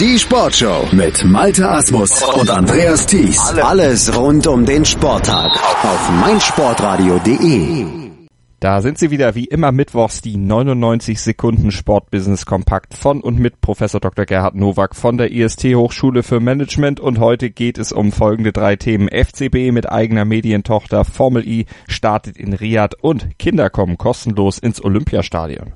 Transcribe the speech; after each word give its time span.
Die 0.00 0.18
Sportshow 0.18 0.88
mit 0.90 1.24
Malte 1.24 1.70
Asmus 1.70 2.20
und 2.20 2.50
Andreas 2.50 3.06
Thies. 3.06 3.38
Alles 3.62 4.16
rund 4.18 4.44
um 4.48 4.66
den 4.66 4.84
Sporttag 4.84 5.52
auf 5.84 6.10
meinsportradio.de. 6.20 7.86
Da 8.58 8.82
sind 8.82 8.98
sie 8.98 9.12
wieder 9.12 9.36
wie 9.36 9.44
immer 9.44 9.70
mittwochs 9.70 10.20
die 10.20 10.36
99 10.36 11.20
Sekunden 11.20 11.70
Sportbusiness 11.70 12.44
Kompakt 12.44 12.94
von 12.94 13.20
und 13.20 13.38
mit 13.38 13.60
Professor 13.60 14.00
Dr. 14.00 14.24
Gerhard 14.24 14.56
Nowak 14.56 14.96
von 14.96 15.16
der 15.16 15.30
IST 15.30 15.62
Hochschule 15.76 16.24
für 16.24 16.40
Management 16.40 16.98
und 16.98 17.20
heute 17.20 17.50
geht 17.50 17.78
es 17.78 17.92
um 17.92 18.10
folgende 18.10 18.50
drei 18.50 18.74
Themen. 18.74 19.08
FCB 19.08 19.70
mit 19.70 19.88
eigener 19.88 20.24
Medientochter, 20.24 21.04
Formel 21.04 21.46
I 21.46 21.66
startet 21.86 22.36
in 22.36 22.52
Riyadh 22.52 22.96
und 23.00 23.38
Kinder 23.38 23.70
kommen 23.70 23.96
kostenlos 23.96 24.58
ins 24.58 24.82
Olympiastadion. 24.82 25.74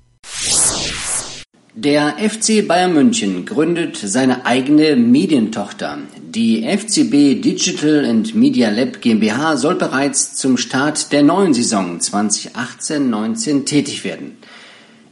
Der 1.81 2.17
FC 2.19 2.67
Bayern 2.67 2.93
München 2.93 3.47
gründet 3.47 3.97
seine 3.99 4.45
eigene 4.45 4.97
Medientochter. 4.97 5.99
Die 6.21 6.64
FCB 6.64 7.41
Digital 7.41 8.05
and 8.05 8.35
Media 8.35 8.69
Lab 8.69 9.00
GmbH 9.00 9.57
soll 9.57 9.77
bereits 9.77 10.35
zum 10.35 10.57
Start 10.57 11.13
der 11.13 11.22
neuen 11.22 11.55
Saison 11.55 12.00
2018-19 12.00 13.64
tätig 13.64 14.03
werden. 14.03 14.39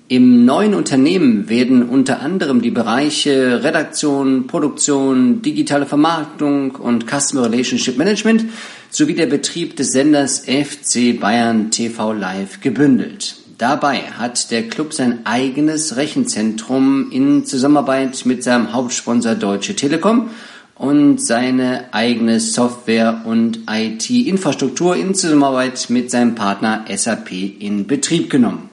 Im 0.09 0.45
neuen 0.45 0.74
Unternehmen 0.74 1.48
werden 1.48 1.88
unter 1.88 2.21
anderem 2.21 2.60
die 2.60 2.73
Bereiche 2.73 3.62
Redaktion, 3.62 4.48
Produktion, 4.48 5.43
digitale 5.43 5.87
Vermarktung 5.87 6.73
und 6.73 7.07
Customer 7.07 7.45
Relationship 7.45 7.96
Management 7.96 8.45
sowie 8.91 9.15
der 9.15 9.27
Betrieb 9.27 9.77
des 9.77 9.93
Senders 9.93 10.41
FC 10.41 11.21
Bayern 11.21 11.71
TV 11.71 12.12
Live 12.12 12.60
gebündelt. 12.60 13.37
Dabei 13.59 14.01
hat 14.01 14.51
der 14.51 14.69
Club 14.69 14.92
sein 14.92 15.24
eigenes 15.24 15.96
Rechenzentrum 15.96 17.10
in 17.10 17.46
Zusammenarbeit 17.46 18.27
mit 18.27 18.45
seinem 18.45 18.74
Hauptsponsor 18.74 19.34
Deutsche 19.34 19.74
Telekom 19.74 20.29
und 20.74 21.24
seine 21.24 21.95
eigene 21.95 22.38
Software 22.38 23.23
und 23.24 23.60
IT-Infrastruktur 23.71 24.95
in 24.95 25.15
Zusammenarbeit 25.15 25.88
mit 25.88 26.10
seinem 26.10 26.34
Partner 26.34 26.84
SAP 26.95 27.32
in 27.32 27.87
Betrieb 27.87 28.29
genommen. 28.29 28.68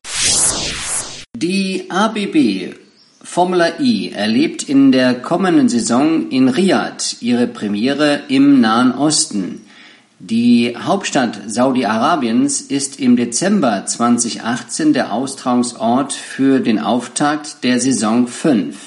Die 1.33 1.89
ABB 1.89 2.75
Formula 3.21 3.79
E 3.79 4.09
erlebt 4.09 4.63
in 4.63 4.91
der 4.91 5.13
kommenden 5.13 5.69
Saison 5.69 6.29
in 6.29 6.49
Riyadh 6.49 7.21
ihre 7.21 7.47
Premiere 7.47 8.23
im 8.27 8.59
Nahen 8.59 8.91
Osten. 8.91 9.61
Die 10.25 10.73
Hauptstadt 10.77 11.37
Saudi-Arabiens 11.47 12.61
ist 12.61 12.97
im 12.97 13.17
Dezember 13.17 13.85
2018 13.85 14.93
der 14.93 15.11
Austragungsort 15.11 16.13
für 16.13 16.61
den 16.61 16.79
Auftakt 16.79 17.61
der 17.65 17.81
Saison 17.81 18.25
5. 18.25 18.77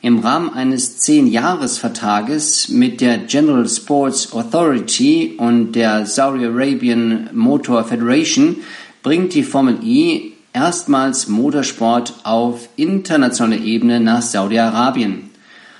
Im 0.00 0.20
Rahmen 0.20 0.54
eines 0.54 1.02
10-Jahres-Vertrages 1.02 2.70
mit 2.70 3.02
der 3.02 3.18
General 3.18 3.68
Sports 3.68 4.32
Authority 4.32 5.34
und 5.36 5.72
der 5.72 6.06
Saudi 6.06 6.46
Arabian 6.46 7.28
Motor 7.34 7.84
Federation 7.84 8.56
bringt 9.02 9.34
die 9.34 9.42
Formel 9.42 9.76
E 9.84 10.32
erstmals 10.54 11.28
Motorsport 11.28 12.14
auf 12.22 12.70
internationaler 12.76 13.60
Ebene 13.60 14.00
nach 14.00 14.22
Saudi-Arabien. 14.22 15.28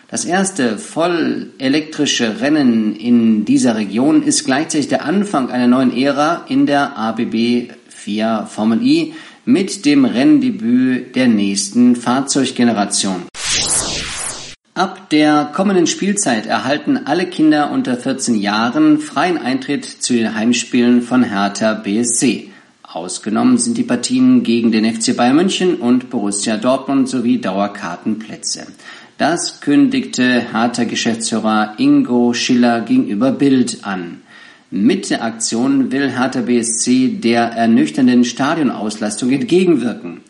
Das 0.08 0.24
erste 0.24 0.78
voll 0.78 1.50
elektrische 1.58 2.40
Rennen 2.40 2.94
in 2.94 3.44
dieser 3.44 3.74
Region 3.74 4.22
ist 4.22 4.44
gleichzeitig 4.44 4.86
der 4.86 5.04
Anfang 5.04 5.50
einer 5.50 5.66
neuen 5.66 5.96
Ära 5.96 6.44
in 6.48 6.66
der 6.66 6.96
ABB 6.96 7.72
4 7.88 8.46
Formel 8.48 8.86
E 8.86 9.14
mit 9.44 9.84
dem 9.84 10.04
Renndebüt 10.04 11.16
der 11.16 11.26
nächsten 11.26 11.96
Fahrzeuggeneration. 11.96 13.22
Ab 14.74 15.10
der 15.10 15.50
kommenden 15.52 15.88
Spielzeit 15.88 16.46
erhalten 16.46 17.00
alle 17.06 17.26
Kinder 17.26 17.72
unter 17.72 17.96
14 17.96 18.36
Jahren 18.36 19.00
freien 19.00 19.38
Eintritt 19.38 19.84
zu 19.84 20.12
den 20.12 20.36
Heimspielen 20.36 21.02
von 21.02 21.24
Hertha 21.24 21.74
BSC. 21.74 22.50
Ausgenommen 22.84 23.58
sind 23.58 23.76
die 23.76 23.82
Partien 23.82 24.44
gegen 24.44 24.70
den 24.70 24.84
FC 24.84 25.16
Bayern 25.16 25.34
München 25.34 25.76
und 25.76 26.10
Borussia 26.10 26.56
Dortmund 26.58 27.08
sowie 27.08 27.40
Dauerkartenplätze. 27.40 28.68
Das 29.18 29.62
kündigte 29.62 30.52
harter 30.52 30.84
Geschäftsführer 30.84 31.76
Ingo 31.78 32.34
Schiller 32.34 32.82
gegenüber 32.82 33.32
Bild 33.32 33.78
an. 33.80 34.20
Mit 34.70 35.08
der 35.08 35.24
Aktion 35.24 35.90
will 35.90 36.10
Hertha 36.10 36.42
BSC 36.42 37.08
der 37.22 37.44
ernüchternden 37.52 38.24
Stadionauslastung 38.24 39.30
entgegenwirken. 39.30 40.20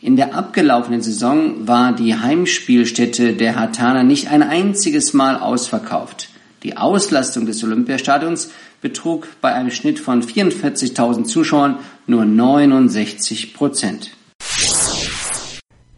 In 0.00 0.16
der 0.16 0.34
abgelaufenen 0.34 1.00
Saison 1.00 1.68
war 1.68 1.94
die 1.94 2.16
Heimspielstätte 2.16 3.34
der 3.34 3.54
Hartaner 3.54 4.02
nicht 4.02 4.32
ein 4.32 4.42
einziges 4.42 5.14
Mal 5.14 5.36
ausverkauft. 5.36 6.28
Die 6.64 6.76
Auslastung 6.76 7.46
des 7.46 7.62
Olympiastadions 7.62 8.50
betrug 8.80 9.28
bei 9.42 9.52
einem 9.54 9.70
Schnitt 9.70 10.00
von 10.00 10.24
44.000 10.24 11.22
Zuschauern 11.22 11.78
nur 12.08 12.24
69 12.24 13.54
Prozent. 13.54 14.10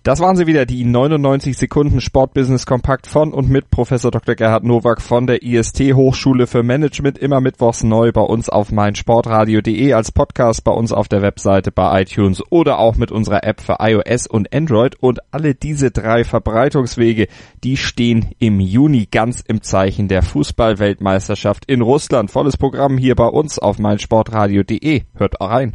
Das 0.06 0.20
waren 0.20 0.36
sie 0.36 0.46
wieder, 0.46 0.66
die 0.66 0.84
99 0.84 1.58
Sekunden 1.58 2.00
Sportbusiness 2.00 2.64
Kompakt 2.64 3.08
von 3.08 3.32
und 3.32 3.50
mit 3.50 3.72
Professor 3.72 4.12
Dr. 4.12 4.36
Gerhard 4.36 4.62
Nowak 4.62 5.02
von 5.02 5.26
der 5.26 5.42
IST 5.42 5.80
Hochschule 5.94 6.46
für 6.46 6.62
Management, 6.62 7.18
immer 7.18 7.40
mittwochs 7.40 7.82
neu 7.82 8.12
bei 8.12 8.20
uns 8.20 8.48
auf 8.48 8.70
meinsportradio.de 8.70 9.92
als 9.94 10.12
Podcast 10.12 10.62
bei 10.62 10.70
uns 10.70 10.92
auf 10.92 11.08
der 11.08 11.22
Webseite 11.22 11.72
bei 11.72 12.02
iTunes 12.02 12.40
oder 12.50 12.78
auch 12.78 12.94
mit 12.94 13.10
unserer 13.10 13.42
App 13.42 13.60
für 13.60 13.78
iOS 13.80 14.28
und 14.28 14.54
Android 14.54 14.94
und 14.94 15.18
alle 15.32 15.56
diese 15.56 15.90
drei 15.90 16.22
Verbreitungswege, 16.22 17.26
die 17.64 17.76
stehen 17.76 18.30
im 18.38 18.60
Juni 18.60 19.08
ganz 19.10 19.40
im 19.40 19.60
Zeichen 19.60 20.06
der 20.06 20.22
Fußballweltmeisterschaft 20.22 21.64
in 21.64 21.80
Russland. 21.80 22.30
Volles 22.30 22.56
Programm 22.56 22.96
hier 22.96 23.16
bei 23.16 23.26
uns 23.26 23.58
auf 23.58 23.80
meinsportradio.de. 23.80 25.02
Hört 25.16 25.40
auch 25.40 25.50
rein. 25.50 25.74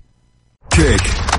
Kick 0.69 1.31